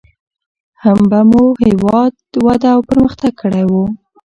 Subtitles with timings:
[0.83, 2.13] هم به مو هېواد
[2.45, 3.73] وده او پرمختګ کړى و.